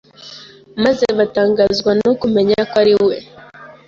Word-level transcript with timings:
maze 0.83 1.05
batangazwa 1.17 1.91
no 2.03 2.11
kumenya 2.21 2.57
ko 2.69 2.75
ari 2.81 2.93
we... 3.05 3.15